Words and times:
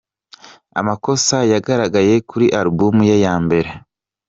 amakosa 0.79 1.37
yagaragaye 1.53 2.13
kuri 2.29 2.45
album 2.59 2.95
ye 3.09 3.15
ya 3.25 3.35
mbere. 3.43 3.69